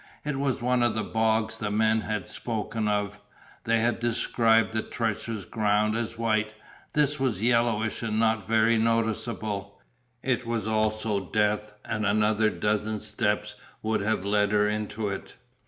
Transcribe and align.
It 0.25 0.39
was 0.39 0.63
one 0.63 0.81
of 0.81 0.95
the 0.95 1.03
bogs 1.03 1.55
the 1.57 1.69
men 1.69 2.01
had 2.01 2.27
spoken 2.27 2.87
of. 2.87 3.19
They 3.65 3.81
had 3.81 3.99
described 3.99 4.73
the 4.73 4.81
treacherous 4.81 5.45
ground 5.45 5.95
as 5.95 6.17
white, 6.17 6.53
this 6.93 7.19
was 7.19 7.43
yellowish 7.43 8.01
and 8.01 8.19
not 8.19 8.47
very 8.47 8.79
noticeable, 8.79 9.79
it 10.23 10.43
was 10.43 10.67
also 10.67 11.29
death 11.29 11.73
and 11.85 12.03
another 12.03 12.49
dozen 12.49 12.97
steps 12.97 13.53
would 13.83 14.01
have 14.01 14.25
led 14.25 14.53
her 14.53 14.67
into 14.67 15.07
it. 15.09 15.35